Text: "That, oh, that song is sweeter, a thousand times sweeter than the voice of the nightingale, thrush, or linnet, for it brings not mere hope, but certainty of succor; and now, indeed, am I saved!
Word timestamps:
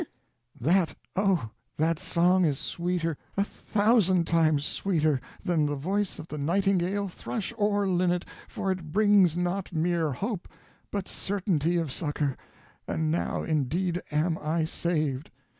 "That, 0.59 0.95
oh, 1.15 1.51
that 1.77 1.99
song 1.99 2.43
is 2.43 2.57
sweeter, 2.57 3.19
a 3.37 3.43
thousand 3.43 4.25
times 4.25 4.65
sweeter 4.65 5.21
than 5.45 5.67
the 5.67 5.75
voice 5.75 6.17
of 6.17 6.27
the 6.27 6.39
nightingale, 6.39 7.07
thrush, 7.07 7.53
or 7.55 7.87
linnet, 7.87 8.25
for 8.47 8.71
it 8.71 8.91
brings 8.91 9.37
not 9.37 9.71
mere 9.71 10.11
hope, 10.11 10.47
but 10.89 11.07
certainty 11.07 11.77
of 11.77 11.91
succor; 11.91 12.35
and 12.87 13.11
now, 13.11 13.43
indeed, 13.43 14.01
am 14.09 14.39
I 14.41 14.65
saved! 14.65 15.29